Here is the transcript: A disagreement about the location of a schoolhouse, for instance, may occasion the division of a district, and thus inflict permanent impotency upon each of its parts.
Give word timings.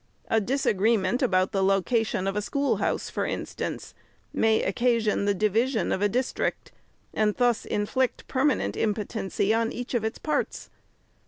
A 0.29 0.41
disagreement 0.41 1.21
about 1.21 1.51
the 1.51 1.63
location 1.63 2.25
of 2.25 2.35
a 2.35 2.41
schoolhouse, 2.41 3.07
for 3.07 3.23
instance, 3.23 3.93
may 4.33 4.63
occasion 4.63 5.25
the 5.25 5.35
division 5.35 5.91
of 5.91 6.01
a 6.01 6.09
district, 6.09 6.71
and 7.13 7.35
thus 7.35 7.65
inflict 7.65 8.27
permanent 8.27 8.75
impotency 8.75 9.51
upon 9.51 9.71
each 9.71 9.93
of 9.93 10.03
its 10.03 10.17
parts. 10.17 10.71